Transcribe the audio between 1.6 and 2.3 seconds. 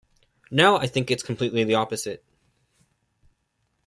the opposite.